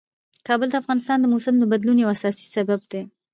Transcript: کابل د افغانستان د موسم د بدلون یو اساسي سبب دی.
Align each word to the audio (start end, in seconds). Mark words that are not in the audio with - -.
کابل 0.47 0.67
د 0.71 0.75
افغانستان 0.81 1.17
د 1.21 1.25
موسم 1.33 1.55
د 1.59 1.63
بدلون 1.71 1.97
یو 1.99 2.11
اساسي 2.15 2.45
سبب 2.55 2.79
دی. 2.91 3.01